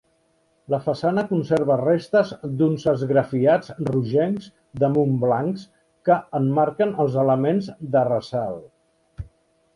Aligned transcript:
La 0.73 0.77
façana 0.85 1.23
conserva 1.31 1.75
restes 1.81 2.31
d'uns 2.61 2.85
esgrafiats 2.93 3.69
rogencs 3.91 4.49
damunt 4.85 5.15
blancs 5.27 5.67
que 6.11 6.19
emmarquen 6.41 6.97
els 7.07 7.21
elements 7.27 7.71
de 7.97 8.05
ressalt. 8.11 9.29